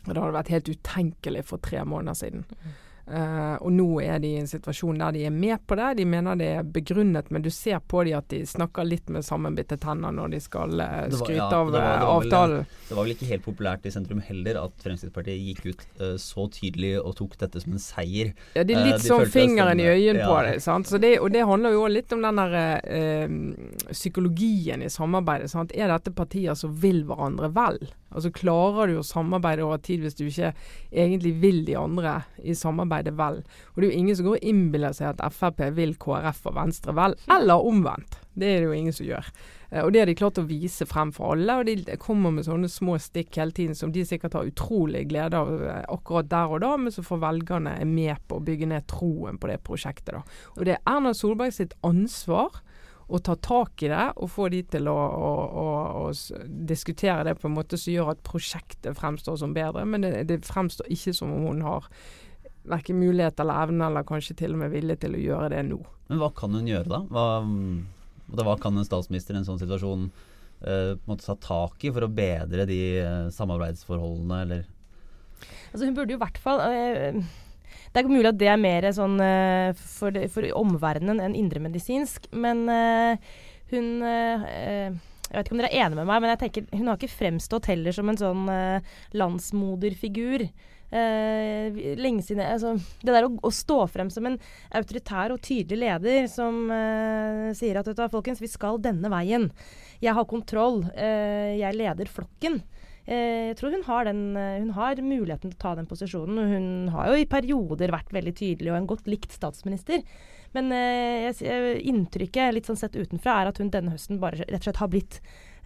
[0.05, 2.45] Det hadde vært helt utenkelig for tre måneder siden.
[2.47, 2.77] Mm.
[3.09, 5.87] Uh, og nå er de i en situasjon der de er med på det.
[5.97, 9.25] De mener det er begrunnet, men du ser på de at de snakker litt med
[9.25, 12.59] sammenbitte tenner når de skal uh, skryte ja, av det var, det var avtalen.
[12.59, 16.13] Vel, det var vel ikke helt populært i sentrum heller at Fremskrittspartiet gikk ut uh,
[16.21, 18.33] så tydelig og tok dette som en seier.
[18.53, 20.29] Ja, det er litt de sånn fingeren i øyet ja.
[20.29, 20.59] på det.
[20.65, 20.91] Sant?
[20.91, 21.15] Så det.
[21.23, 23.29] Og det handler jo litt om den der
[23.89, 25.49] psykologien i samarbeidet.
[25.49, 25.73] Sant?
[25.73, 27.81] Er dette partier som vil hverandre vel?
[28.09, 30.53] Altså Klarer du å samarbeide over tid hvis du ikke
[30.89, 32.55] egentlig vil de andre i
[32.99, 33.43] samarbeidet vel?
[33.73, 36.55] Og det er jo ingen som går og innbiller seg at Frp vil KrF og
[36.55, 38.19] Venstre vel, eller omvendt.
[38.33, 39.25] Det er det jo ingen som gjør.
[39.71, 42.45] Eh, og det har de klart å vise frem for alle, og de kommer med
[42.45, 46.55] sånne små stikk hele tiden som de sikkert har utrolig glede av eh, akkurat der
[46.55, 49.59] og da, men så får velgerne er med på å bygge ned troen på det
[49.63, 50.15] prosjektet.
[50.15, 50.23] da.
[50.57, 52.63] Og det er Erna Solberg sitt ansvar
[53.09, 55.29] å ta tak i det og få de til å, å,
[55.61, 55.67] å,
[56.03, 59.85] å, diskutere det på en måte som gjør at prosjektet fremstår som bedre.
[59.89, 61.89] Men det, det fremstår ikke som om hun har
[62.69, 65.79] verken mulighet eller evne, eller kanskje til og med vilje til å gjøre det nå.
[66.09, 67.01] Men hva kan hun gjøre da?
[67.09, 67.27] Hva,
[68.45, 72.13] hva kan en statsminister i en sånn situasjon eh, måtte ta tak i for å
[72.13, 74.65] bedre de eh, samarbeidsforholdene, eller?
[75.69, 77.21] Altså Hun burde jo i hvert fall eh,
[77.93, 82.65] det er mulig at det er mer sånn uh, for, for omverdenen enn indremedisinsk, men
[82.69, 83.37] uh,
[83.73, 84.49] hun uh,
[85.29, 87.13] jeg vet ikke om dere er enige med meg, men jeg tenker hun har ikke
[87.13, 88.47] fremstått heller som en sånn
[89.13, 90.47] landsmoderfigur.
[90.89, 94.39] Eh, lenge siden altså, Det der å, å, stå frem som en
[94.73, 99.49] autoritær og tydelig leder som eh, sier at vet du, folkens, vi skal denne veien.
[100.01, 100.81] Jeg har kontroll.
[100.95, 102.61] Eh, jeg leder flokken.
[103.09, 106.51] Jeg tror hun har, den, hun har muligheten til å ta den posisjonen.
[106.51, 110.03] Hun har jo i perioder vært veldig tydelig og en godt likt statsminister.
[110.53, 114.67] Men jeg, inntrykket litt sånn sett utenfra er at hun denne høsten bare rett og
[114.67, 115.17] slett har blitt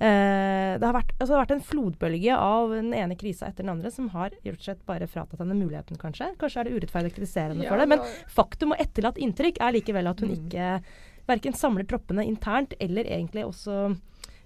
[0.02, 3.66] Eh, det, har vært, altså det, har vært, en flodbølge av den ene krisa etter
[3.66, 6.32] den andre som har rett slett bare fratatt henne muligheten, kanskje.
[6.42, 8.02] Kanskje er det urettferdig kritiserende ja, for det, men
[8.34, 10.40] faktum og etterlatt inntrykk er likevel at hun mm.
[10.40, 10.72] ikke
[11.30, 13.78] verken samler troppene internt eller egentlig også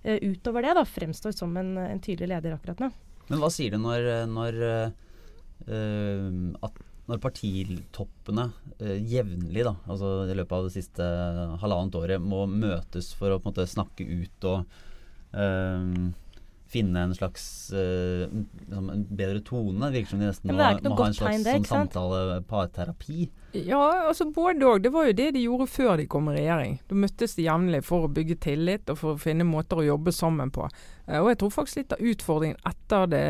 [0.03, 2.91] eh, utover det da, fremstår som en, en, tydelig leder akkurat nå.
[3.31, 4.59] Men hva sier du når, når,
[5.67, 6.77] uh, at,
[7.09, 11.07] når partitoppene uh, jevnlig, da, altså i løpet av det siste
[11.63, 14.77] halvannet året, må møtes for å på en måte snakke ut og
[15.31, 16.13] um,
[16.67, 18.27] finne en slags uh,
[18.77, 19.91] en bedre tone.
[19.91, 23.29] Virker som de nesten må, må ha en slags det, sånn samtale, parterapi.
[23.57, 24.83] Ja, altså både òg.
[24.83, 26.77] Det var jo det de gjorde før de kom i regjering.
[26.89, 30.13] Da møttes de jevnlig for å bygge tillit og for å finne måter å jobbe
[30.15, 30.67] sammen på.
[31.07, 33.25] Uh, og jeg tror faktisk litt av utfordringen etter det,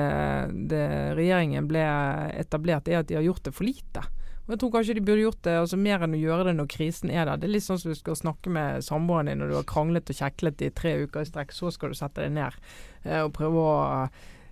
[0.74, 0.86] det
[1.20, 1.86] regjeringen ble
[2.34, 4.06] etablert, er at de har gjort det for lite.
[4.48, 7.12] Jeg tror kanskje de burde gjort det altså mer enn å gjøre det når krisen
[7.12, 7.40] er der.
[7.42, 10.12] Det er litt sånn som du skal snakke med samboeren din når du har kranglet
[10.14, 11.52] og kjeklet i tre uker i strekk.
[11.52, 12.56] Så skal du sette deg ned
[13.04, 13.76] eh, og prøve å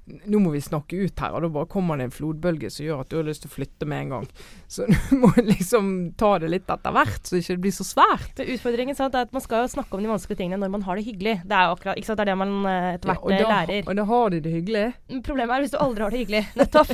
[0.06, 3.02] nå må vi snakke ut her, og da bare kommer det en flodbølge som gjør
[3.02, 4.28] at du har lyst til å flytte med en gang.
[4.70, 8.28] Så du må liksom ta det litt etter hvert, så det ikke blir så svært.
[8.38, 10.86] Det utfordringen sant, er at man skal jo snakke om de vanskelige tingene når man
[10.86, 11.40] har det hyggelig.
[11.46, 13.50] Det er jo akkurat, ikke sant, det er det man eh, etter hvert ja, da,
[13.56, 13.90] lærer.
[13.90, 14.86] Og da har de det hyggelig?
[15.26, 16.44] Problemet er hvis du aldri har det hyggelig.
[16.62, 16.94] Nettopp.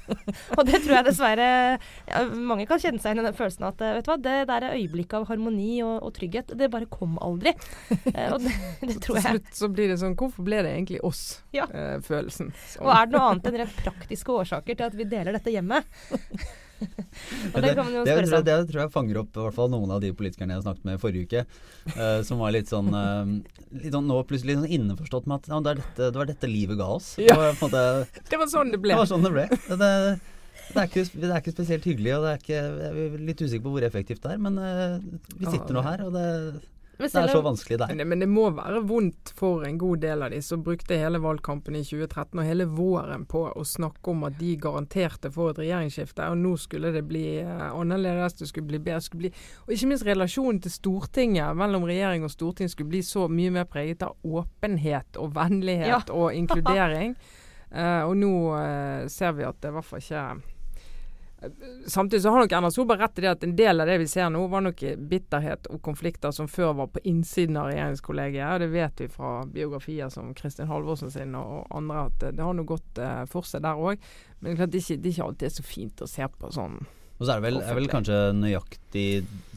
[0.58, 3.80] og det tror jeg dessverre ja, Mange kan kjenne seg igjen i den følelsen at
[3.80, 7.56] vet du hva, det der øyeblikket av harmoni og, og, trygghet, det bare kom aldri.
[8.10, 8.50] Eh, og det,
[8.82, 9.22] det tror jeg.
[9.22, 12.49] Til slutt så blir det sånn Hvorfor ble det egentlig oss-følelsen?
[12.49, 12.49] Ja.
[12.54, 12.86] Sånn.
[12.86, 15.86] Og er det noe annet enn rent praktiske årsaker til at vi deler dette hjemmet?
[17.54, 19.92] og det, kan man jo spørre Det, det tror jeg fanger opp hvert fall noen
[19.92, 21.44] av de politikerne jeg snakket med forrige uke,
[21.92, 25.60] uh, som var litt sånn, uh, litt sånn nå plutselig sånn innforstått med at ja,
[25.66, 27.14] det, dette, det, var dette livet ga oss.
[27.20, 27.36] Ja.
[27.36, 27.86] Og, måte,
[28.30, 28.94] det var sånn det ble.
[28.94, 29.46] Det var sånn det ble.
[29.50, 29.76] Det,
[30.70, 33.40] det er, ikke, det er, ikke, spesielt hyggelig, og det er ikke, jeg er litt
[33.42, 34.44] usikker på hvor effektivt det er.
[34.48, 35.00] Men uh,
[35.36, 36.26] vi sitter nå her, og det,
[37.00, 38.04] det er så vanskelig det er.
[38.04, 41.78] Men det må være vondt for en god del av de som brukte hele valgkampen
[41.78, 46.28] i 2013 og hele våren på å snakke om at de garanterte for et regjeringsskifte,
[46.30, 49.00] og nå skulle det bli uh, annerledes, det skulle bli bedre.
[49.04, 49.32] Skulle bli,
[49.66, 53.68] og ikke minst relasjonen til Stortinget mellom regjering og storting skulle bli så mye mer
[53.70, 56.00] preget av åpenhet og vennlighet ja.
[56.14, 57.16] og inkludering.
[57.70, 60.24] Uh, og nå uh, ser vi at det i hvert fall ikke
[61.86, 64.08] Samtidig så har nok Erna Solberg rett i det at en del av det vi
[64.10, 68.44] ser nå, var nok bitterhet og konflikter som før var på innsiden av regjeringskollegiet.
[68.44, 72.56] og Det vet vi fra biografier som Kristin Halvorsen sin og andre, at det har
[72.56, 74.02] nå gått uh, for seg der òg.
[74.40, 76.80] Men det er, ikke, det er ikke alltid så fint å se på sånn.
[77.20, 79.08] Og så er det vel, er vel kanskje nøyaktig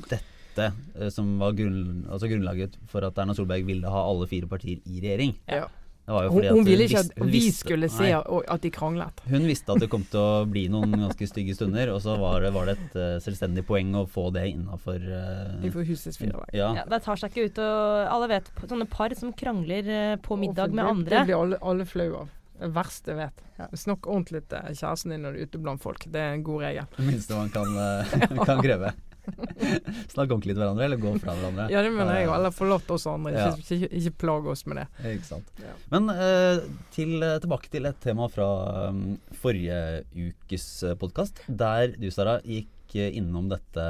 [0.07, 4.47] dette uh, som var grunn, altså grunnlaget for at Erna Solberg ville ha alle fire
[4.51, 5.35] partier i regjering.
[5.51, 5.67] Ja
[6.05, 9.21] hun, hun ville ikke at vi skulle se at de kranglet.
[9.29, 12.43] Hun visste at det kom til å bli noen ganske stygge stunder, og så var
[12.43, 16.59] det, var det et uh, selvstendig poeng å få det innafor uh, husets fire vegger.
[16.59, 16.69] Ja.
[16.81, 16.85] ja.
[16.91, 20.75] Det tar seg ikke ut og Alle vet sånne par som krangler uh, på middag
[20.75, 21.21] med andre.
[21.21, 22.35] Det blir alle, alle flau av.
[22.59, 23.47] Det verste jeg vet.
[23.79, 26.03] Snakk ordentlig til kjæresten din når du er ute blant folk.
[26.11, 26.91] Det er en god regel.
[26.99, 27.79] Det minste man kan,
[28.49, 28.91] kan kreve.
[30.13, 31.69] Snakke ordentlig til hverandre, eller gå fra hverandre.
[31.71, 32.35] Ja, det mener jeg òg.
[32.37, 33.33] Eller forlate oss andre.
[33.33, 33.77] Ikke, ja.
[33.77, 34.85] ikke, ikke, plage oss med det.
[35.13, 35.49] Ikke sant.
[35.63, 35.73] Ja.
[35.93, 36.61] Men uh,
[36.95, 38.47] til, eh, tilbake til et tema fra
[38.91, 39.79] um, forrige
[40.11, 40.67] ukes
[41.01, 43.83] podkast, der du, Sara, gikk innom dette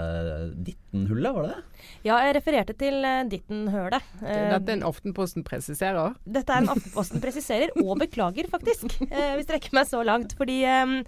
[0.64, 1.88] Ditten-hullet, var det det?
[2.08, 4.06] Ja, jeg refererte til Ditten-hølet.
[4.22, 6.14] Dette er en Aftenposten presiserer?
[6.24, 8.88] Dette er en Aftenposten presiserer, og beklager, faktisk.
[9.02, 10.38] Hvis vi strekker meg så langt.
[10.40, 11.02] Fordi um,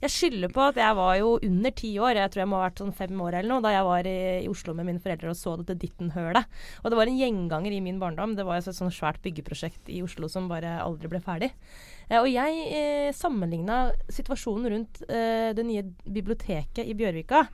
[0.00, 2.66] jeg skylder på at jeg var jo under ti år, jeg tror jeg må ha
[2.68, 5.32] vært sånn fem år eller noe, da jeg var i, i Oslo med mine foreldre
[5.32, 6.60] og så dette Ditten-hølet.
[6.80, 8.32] Og det var en gjenganger i min barndom.
[8.38, 11.50] Det var et sånt svært byggeprosjekt i Oslo som bare aldri ble ferdig.
[12.08, 17.44] Eh, og jeg eh, sammenligna situasjonen rundt eh, det nye biblioteket i Bjørvika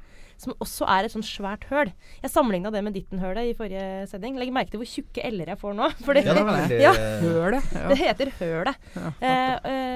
[0.41, 1.91] som også er et sånn svært høl.
[2.21, 4.37] Jeg sammenligna det med Ditten-hølet i forrige sending.
[4.41, 5.89] Legg merke til hvor tjukke l-er jeg får nå.
[6.05, 7.71] For det, ja, det, ja, hølet.
[7.73, 7.87] Ja.
[7.91, 8.89] det heter hølet.
[8.97, 9.13] Ja.
[9.17, 9.96] Eh, eh,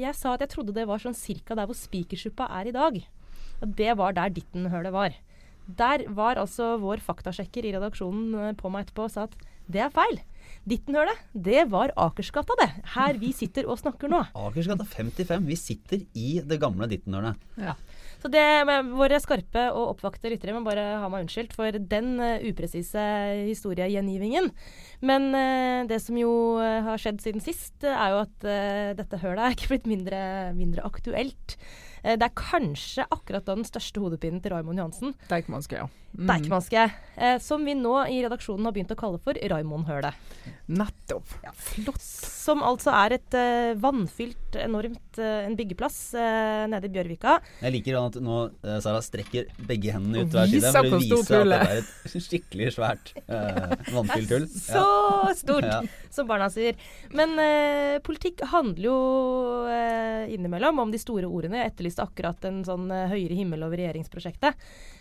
[0.00, 3.00] jeg sa at jeg trodde det var sånn cirka der hvor Spikersuppa er i dag.
[3.62, 5.16] Og det var der Ditten-hølet var.
[5.78, 9.34] Der var altså vår faktasjekker i redaksjonen eh, på meg etterpå og sa at
[9.68, 10.20] det er feil.
[10.68, 12.68] Ditten-hølet, det var Akersgata, det.
[12.94, 14.22] Her vi sitter og snakker nå.
[14.32, 15.44] Akersgata 55.
[15.44, 17.36] Vi sitter i det gamle Ditten-hølet.
[17.60, 17.76] Ja.
[18.18, 22.16] Så det med våre skarpe og oppvakte lyttere må bare ha meg unnskyldt for den
[22.18, 23.04] uh, upresise
[23.46, 24.50] historiegjengivingen.
[25.06, 28.48] Men uh, det som jo uh, har skjedd siden sist, er jo at
[28.98, 30.22] dette hølet er ikke blitt mindre,
[30.58, 31.58] mindre aktuelt.
[31.98, 35.14] Det er kanskje akkurat da den største hodepinen til Raymond Johansen.
[35.30, 36.07] Deichmanske, ja.
[36.18, 36.26] Mm.
[36.26, 36.88] Deichmanske.
[37.16, 40.14] Eh, som vi nå i redaksjonen har begynt å kalle for Raymond-hølet.
[40.68, 41.30] Nettopp.
[41.44, 41.52] Ja.
[41.54, 42.02] Flott.
[42.02, 47.38] Som altså er et eh, vannfylt, enormt eh, en byggeplass uh, nede i Bjørvika.
[47.62, 51.38] Jeg liker at nå uh, Sara strekker begge hendene ut hver side for å vise
[51.38, 54.48] at det er et skikkelig svært uh, vannfylt hull.
[54.52, 54.84] Så
[55.38, 55.80] stort, Ja.
[56.10, 56.76] som barna sier.
[57.14, 58.98] Men eh, politikk handler jo
[59.70, 61.60] eh, innimellom om de store ordene.
[61.62, 64.56] Jeg etterlyste akkurat en sånn eh, høyere himmel over regjeringsprosjektet.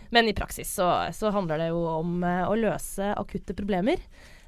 [0.09, 4.01] Men i praksis så, så handler det jo om eh, å løse akutte problemer.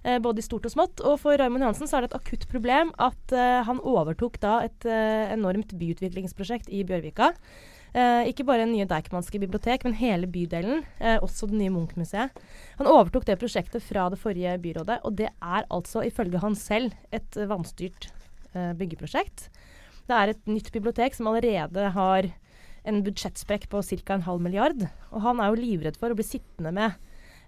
[0.04, 1.02] eh, både i stort og smått.
[1.04, 4.60] Og for Raymond Johansen så er det et akutt problem at eh, han overtok da
[4.68, 7.34] et enormt byutviklingsprosjekt i Bjørvika.
[7.90, 10.84] Eh, ikke bare nye Deichmanske bibliotek, men hele bydelen.
[11.26, 12.38] Også det nye Munch-museet.
[12.80, 16.94] Han overtok det prosjektet fra det forrige byrådet, og det er altså ifølge han selv
[17.12, 18.12] et vanstyrt
[18.54, 19.50] byggeprosjekt.
[20.10, 22.30] Det er et nytt bibliotek som allerede har
[22.88, 24.14] en budsjettsprekk på ca.
[24.14, 24.88] en halv milliard.
[25.12, 26.96] Og han er jo livredd for å bli sittende med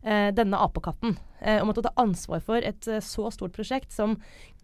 [0.04, 4.18] eh, denne apekatten eh, og måtte ta ansvar for et eh, så stort prosjekt som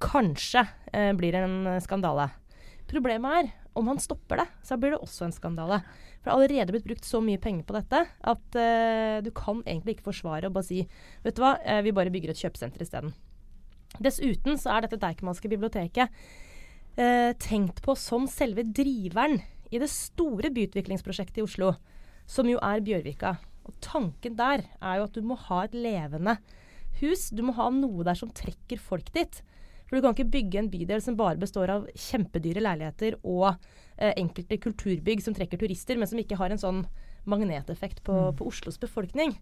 [0.04, 2.30] kanskje eh, blir en skandale.
[2.88, 5.82] Problemet er om han stopper det, så blir det også en skandale.
[6.18, 9.62] For det har allerede blitt brukt så mye penger på dette at eh, du kan
[9.66, 10.82] egentlig ikke forsvare og bare si
[11.26, 13.14] vet du hva, eh, vi bare bygger et kjøpesenter isteden.
[14.04, 16.10] Dessuten så er dette Deichmanske biblioteket
[16.98, 19.40] eh, tenkt på som selve driveren
[19.72, 21.74] i det store byutviklingsprosjektet i Oslo,
[22.28, 23.36] som jo er Bjørvika.
[23.68, 26.38] Og tanken der er jo at du må ha et levende
[27.02, 27.30] hus.
[27.36, 29.42] Du må ha noe der som trekker folk dit.
[29.88, 34.12] For du kan ikke bygge en bydel som bare består av kjempedyre leiligheter og eh,
[34.12, 36.82] enkelte kulturbygg som trekker turister, men som ikke har en sånn
[37.28, 39.36] magneteffekt på, på Oslos befolkning.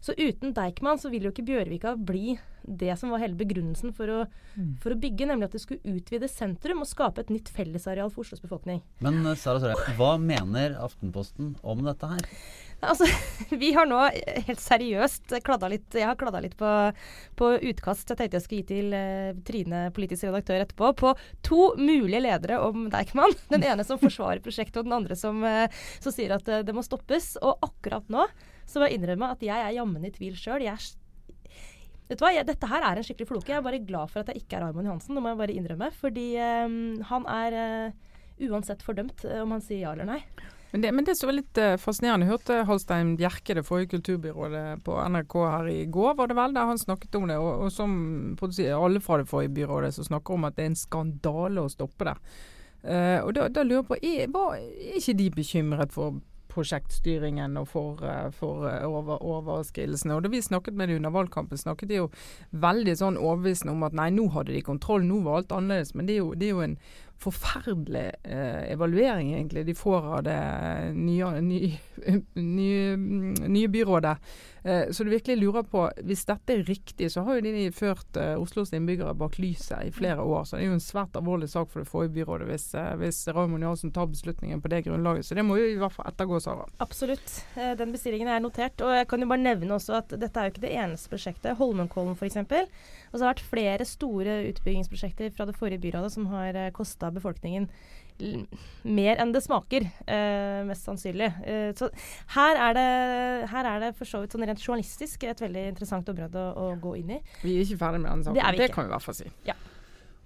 [0.00, 4.12] Så uten Deichman så vil jo ikke Bjørvika bli det som var hele begrunnelsen for
[4.12, 4.18] å,
[4.82, 8.24] for å bygge, nemlig at det skulle utvide sentrum og skape et nytt fellesareal for
[8.24, 8.82] Oslos befolkning.
[9.04, 12.26] Men uh, Sara Sørheim, hva mener Aftenposten om dette her?
[12.80, 13.04] Altså,
[13.62, 16.68] vi har nå eh, helt seriøst kladda litt Jeg har kladda litt på,
[17.36, 21.12] på utkast jeg tenkte jeg skulle gi til eh, Trine, politisk redaktør, etterpå, på
[21.44, 23.36] to mulige ledere om Deichman.
[23.52, 26.76] Den ene som forsvarer prosjektet, og den andre som, eh, som sier at eh, det
[26.76, 27.34] må stoppes.
[27.44, 28.24] Og akkurat nå
[28.70, 30.62] så må jeg innrømme at jeg er jammen i tvil sjøl.
[32.10, 33.52] Vet du hva, jeg, Dette her er en skikkelig floke.
[33.52, 35.14] Jeg er bare glad for at jeg ikke er Raymond Johansen.
[35.14, 35.90] Det må jeg bare innrømme.
[35.94, 36.28] Fordi
[36.66, 38.08] um, han er uh,
[38.50, 40.22] uansett fordømt eh, om han sier ja eller nei.
[40.72, 44.64] Men det, men det som var litt uh, fascinerende, hørte Halstein Bjerke, det forrige kulturbyrådet
[44.86, 47.38] på NRK her i går, var det vel, der han snakket om det.
[47.42, 47.92] Og, og som
[48.40, 52.10] alle fra det forrige byrådet som snakker om at det er en skandale å stoppe
[52.10, 52.16] det.
[52.80, 56.18] Uh, og da, da lurer jeg på, er, var, er ikke de bekymret for
[56.50, 60.16] prosjektstyringen og for, uh, for uh, over, overskridelsene.
[60.16, 62.08] Og da vi snakket med dem under valgkampen, snakket de jo
[62.50, 65.94] veldig sånn overbevisende om at nei, nå hadde de kontroll, nå var alt annerledes.
[65.94, 66.76] Men det er jo, det er jo en
[67.20, 70.38] forferdelig eh, evaluering egentlig de får av det
[70.96, 71.74] nye, nye,
[72.34, 72.96] nye,
[73.48, 74.16] nye byrådet.
[74.62, 78.16] Eh, så du virkelig lurer på, hvis dette er riktig, så har jo de ført
[78.20, 80.44] eh, Oslos innbyggere bak lyset i flere år.
[80.44, 83.22] Så det er jo en svært alvorlig sak for det forrige byrådet hvis, eh, hvis
[83.28, 85.28] Raymond Johansen tar beslutningen på det grunnlaget.
[85.28, 86.68] Så det må jo i hvert fall ettergå, Sara.
[86.80, 87.36] Absolutt.
[87.56, 88.80] Eh, den bestillingen er notert.
[88.84, 91.56] Og jeg kan jo bare nevne også at dette er jo ikke det eneste prosjektet.
[91.60, 92.40] Holmenkollen f.eks.
[93.10, 96.72] Og så har det vært flere store utbyggingsprosjekter fra det forrige byrådet som har eh,
[97.16, 97.68] befolkningen
[98.20, 101.30] mer enn det smaker, eh, mest sannsynlig.
[101.46, 101.88] Eh, så
[102.36, 106.08] her er, det, her er det for så vidt sånn rent journalistisk et veldig interessant
[106.12, 107.20] område å, å gå inn i.
[107.42, 108.40] Vi er ikke ferdig med den saken.
[108.40, 109.30] Det det kan vi i hvert fall si.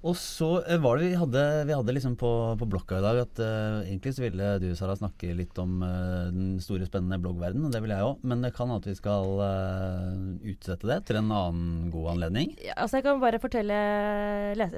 [0.04, 3.20] Og så eh, var det vi hadde, vi hadde liksom på, på blokka i dag
[3.22, 7.70] at uh, egentlig så ville du Sara snakke litt om uh, den store spennende bloggverdenen,
[7.70, 8.20] og det vil jeg òg.
[8.28, 12.52] Men det kan at vi skal uh, utsette det til en annen god anledning.
[12.60, 13.80] Ja, altså jeg kan bare fortelle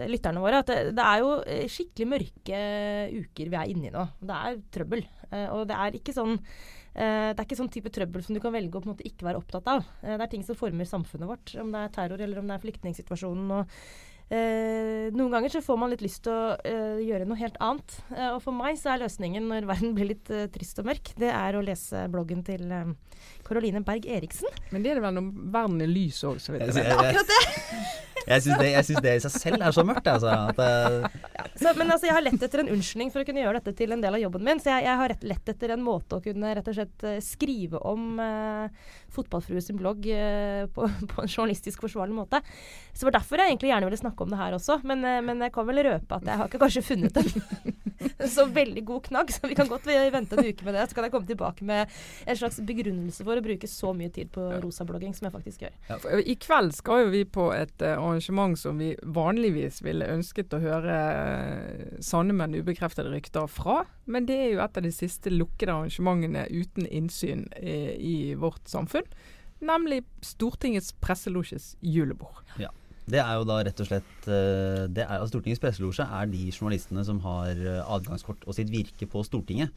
[0.06, 1.34] lytterne våre at det, det er jo
[1.74, 2.64] skikkelig mørke
[3.26, 4.08] uker vi er inne i nå.
[4.22, 5.06] Det er trøbbel.
[5.56, 6.36] Og det er ikke sånn
[6.96, 9.26] det er ikke sånn type trøbbel som du kan velge å på en måte ikke
[9.26, 9.82] være opptatt av.
[10.00, 12.62] Det er ting som former samfunnet vårt, om det er terror eller om det er
[12.62, 13.50] flyktningsituasjonen.
[13.52, 13.74] og
[14.26, 17.94] Eh, noen ganger så får man litt lyst til å eh, gjøre noe helt annet.
[18.10, 21.12] Eh, og for meg så er løsningen når verden blir litt eh, trist og mørk,
[21.20, 22.90] det er å lese bloggen til eh,
[23.86, 24.50] Berg Eriksen.
[24.74, 26.92] Men det er det vel når verden er lys òg, så vidt Jeg, vet.
[26.98, 28.15] Akkurat det!
[28.26, 30.08] Jeg syns det, det i seg selv er så mørkt.
[30.10, 33.42] Altså, at, ja, Så, men altså, jeg har lett etter en unnskyldning for å kunne
[33.44, 34.62] gjøre dette til en del av jobben min.
[34.62, 37.20] Så jeg, jeg har rett, lett etter en måte å kunne rett og slett eh,
[37.24, 42.42] skrive om eh, Fotballfrue sin blogg eh, på, på en journalistisk forsvarlig måte.
[42.92, 44.80] Så det var derfor jeg egentlig gjerne ville snakke om det her også.
[44.88, 47.32] Men, eh, men jeg kan vel røpe at jeg har ikke kanskje funnet en,
[48.08, 50.86] en så veldig god knagg, så vi kan godt vente en uke med det.
[50.88, 54.32] Så kan jeg komme tilbake med en slags begrunnelse for å bruke så mye tid
[54.34, 55.76] på rosablogging som jeg faktisk gjør.
[55.90, 60.56] Ja, I kveld skal jo vi på et uh, arrangement som vi vanligvis ville ønsket
[60.56, 63.84] å høre eh, sanne, men ubekreftede rykter fra.
[64.10, 68.66] Men det er jo et av de siste lukkede arrangementene uten innsyn i, i vårt
[68.72, 69.06] samfunn.
[69.64, 72.42] Nemlig Stortingets presselosjes julebord.
[72.60, 72.72] Ja.
[73.06, 76.48] Det er jo da rett og slett eh, det er, altså Stortingets presselosje er de
[76.50, 79.70] journalistene som har eh, adgangskort og sitt virke på Stortinget.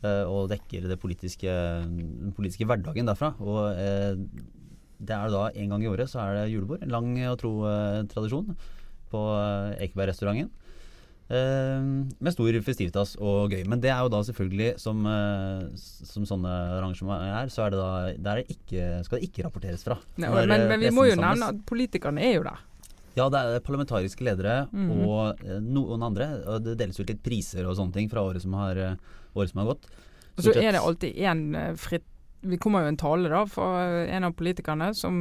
[0.00, 1.44] eh, Og dekker det politiske,
[1.84, 3.34] den politiske hverdagen derfra.
[3.44, 4.16] Og eh,
[5.00, 6.82] det er da en gang i året så er det julebord.
[6.84, 8.54] En lang og tro eh, tradisjon
[9.10, 10.50] på eh, Ekebergrestauranten.
[11.30, 11.82] Eh,
[12.18, 13.62] med stor festivitas og gøy.
[13.70, 17.78] Men det er jo da selvfølgelig, som, eh, som sånne arrangementer er, så er det
[17.78, 17.90] da
[18.30, 19.96] der det ikke, skal det ikke rapporteres fra.
[20.18, 22.66] Nei, men, men, eh, men vi må jo nevne at politikerne er jo der.
[23.18, 24.90] Ja, det er parlamentariske ledere Mhm.
[25.06, 26.28] og eh, noen andre.
[26.50, 28.96] Og det deles ut litt priser og sånne ting fra året som har, eh,
[29.36, 29.86] året som har gått.
[30.38, 32.06] Og så er det alltid én fritt
[32.40, 33.68] Vi kommer jo en tale da fra
[34.08, 35.16] en av politikerne som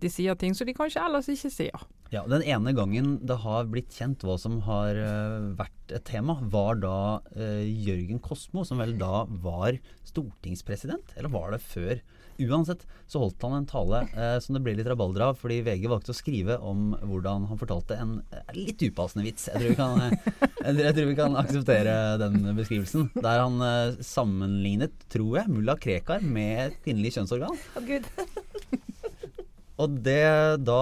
[0.00, 1.88] de sier ting som de kanskje ellers ikke sier.
[2.08, 6.38] Ja, Den ene gangen det har blitt kjent hva som har eh, vært et tema,
[6.40, 9.76] var da eh, Jørgen Kosmo, som vel da var
[10.08, 11.12] stortingspresident.
[11.20, 12.00] Eller var det før?
[12.38, 15.88] Uansett så holdt han en tale eh, som det ble litt rabalder av, fordi VG
[15.90, 19.48] valgte å skrive om hvordan han fortalte en eh, litt upassende vits.
[19.50, 23.08] Jeg tror vi kan, eh, jeg, tror- vi kan akseptere den beskrivelsen.
[23.18, 27.58] Der han eh, sammenlignet, tror jeg, mulla Krekar med et kvinnelig kjønnsorgan.
[27.74, 28.06] Oh, gud.
[29.78, 30.22] Og det,
[30.66, 30.80] da,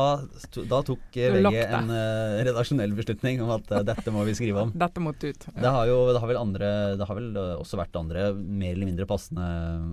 [0.71, 4.63] da tok eh, VG en uh, redaksjonell beslutning om at uh, dette må vi skrive
[4.65, 4.73] om.
[4.73, 5.47] Dette måtte ut.
[5.53, 7.29] Det har jo det har vel, andre, det har vel
[7.59, 9.47] også vært andre mer eller mindre passende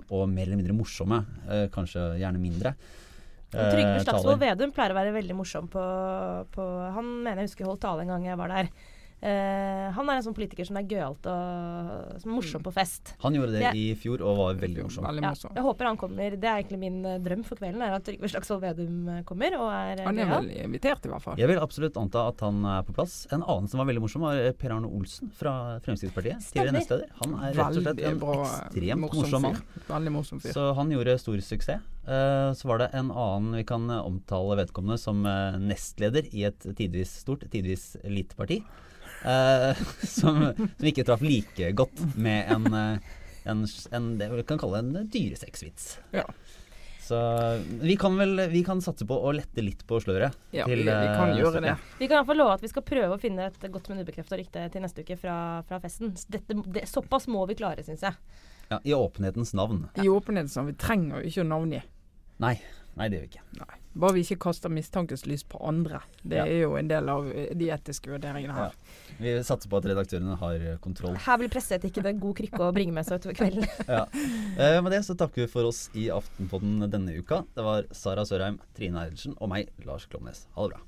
[0.08, 2.72] og mer eller mindre morsomme, Uh, kanskje gjerne mindre.
[3.52, 4.39] Trygve Slagsvold.
[4.42, 5.84] Vedum pleier å være veldig morsom på,
[6.56, 6.63] på
[6.96, 8.70] Han mener jeg husker holdt tale en gang jeg var der.
[9.24, 13.14] Eh, han er en sånn politiker som er gøyalt og som er morsom på fest.
[13.24, 15.06] Han gjorde det jeg, i fjor og var veldig morsom.
[15.08, 16.36] Veldig Ja, jeg håper han kommer.
[16.36, 19.56] Det er egentlig min eh, drøm for kvelden, er at Trygve Slagsvold Vedum eh, kommer
[19.62, 21.40] og er Han er vel invitert, i hvert fall.
[21.40, 23.16] Jeg vil absolutt anta at han er på plass.
[23.32, 25.56] En annen som var veldig morsom, var Per Arne Olsen fra
[25.88, 26.44] Fremskrittspartiet.
[26.44, 26.80] Tidligere Stemmer.
[26.82, 27.18] nestleder.
[27.24, 29.60] Han er rett og slett en bra, ekstremt morsom mann.
[29.88, 30.58] Veldig morsom fyr.
[30.60, 31.92] Så han gjorde stor suksess.
[32.04, 35.24] Uh, så var det en annen vi kan omtale vedkommende som
[35.64, 38.66] nestleder i et tidvis stort, tidvis lite parti.
[39.26, 39.84] Eh,
[40.16, 43.14] som, som ikke traff like godt med en, eh,
[43.50, 45.98] en, en det vi kan kalle en dyresexvits.
[46.16, 46.28] Ja.
[47.04, 47.18] Så
[47.82, 50.38] vi kan vel vi kan satse på å lette litt på sløret.
[50.56, 51.74] Ja, til, vi, vi kan eh, gjøre det.
[52.00, 54.06] Vi kan i hvert fall love at vi skal prøve å finne et godt, men
[54.06, 55.36] ubekrefta rykte til neste uke fra,
[55.68, 56.14] fra festen.
[56.32, 58.16] Dette, det, såpass må vi klare, syns jeg.
[58.70, 59.84] Ja, I åpenhetens navn.
[60.00, 60.72] I åpenhetens navn.
[60.72, 61.84] vi trenger jo ikke å navngi.
[62.44, 62.56] Nei,
[63.00, 63.44] nei det gjør vi ikke.
[63.60, 63.78] Nei.
[64.04, 66.00] Bare vi ikke kaster mistankens lys på andre.
[66.24, 66.46] Det Ja.
[66.46, 68.74] er jo en del av eh, de etiske vurderingene her.
[69.20, 71.16] Vi satser på at redaktørene har eh, kontroll.
[71.16, 73.68] Her vil presseetikken en god krykke å bringe med seg utover kvelden.
[73.88, 74.06] Ja.
[74.58, 77.44] Eh, med det så takker vi for oss i Aftenpodden denne uka.
[77.54, 80.48] Det var Sara Sørheim, Trine Eilertsen og meg, Lars Klomnes.
[80.58, 80.82] Ha det bra.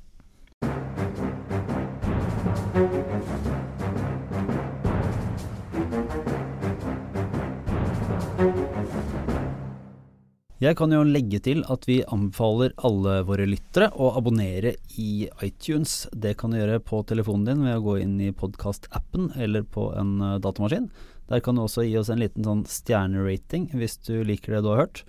[10.64, 16.06] Jeg kan jo legge til at vi anbefaler alle våre lyttere å abonnere i iTunes.
[16.16, 19.90] Det kan du gjøre på telefonen din ved å gå inn i podkast-appen eller på
[20.00, 20.88] en eh, datamaskin.
[21.28, 24.72] Der kan du også gi oss en liten sånn stjernerating hvis du liker det du
[24.72, 25.04] har hørt.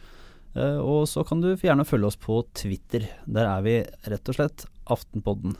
[0.59, 3.07] Eh, Og så kan du gjerne følge oss på Twitter.
[3.31, 3.79] Der er vi
[4.11, 5.55] rett og slett Aftenpodden.